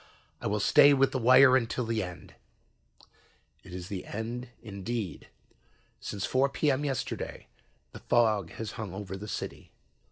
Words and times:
"I 0.41 0.47
will 0.47 0.59
stay 0.59 0.95
with 0.95 1.11
the 1.11 1.19
wire 1.19 1.55
until 1.55 1.85
the 1.85 2.01
end. 2.01 2.33
"It 3.63 3.71
is 3.71 3.87
the 3.87 4.03
end, 4.07 4.47
indeed. 4.63 5.27
Since 5.99 6.25
4 6.25 6.49
P.M. 6.49 6.83
yesterday 6.83 7.45
the 7.91 7.99
fog 7.99 8.49
has 8.53 8.71
hung 8.71 8.95
over 8.95 9.15
the 9.15 9.27
city. 9.27 9.71